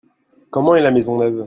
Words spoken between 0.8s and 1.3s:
la maison